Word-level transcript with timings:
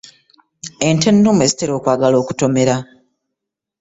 Ente 0.89 1.05
ennume 1.11 1.43
zitera 1.49 1.71
okwagala 1.77 2.15
okutomera. 2.23 2.75